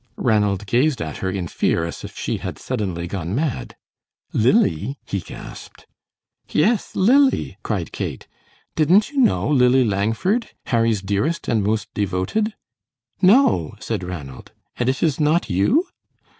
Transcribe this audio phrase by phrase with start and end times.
[0.17, 3.75] Ranald gazed at her in fear as if she had suddenly gone mad.
[4.33, 5.85] "Lily?" he gasped.
[6.49, 8.25] "Yes, Lily," cried Kate;
[8.75, 12.55] "didn't you know Lily Langford, Harry's dearest and most devoted?"
[13.21, 15.85] "No," said Ranald; "and it is not you?"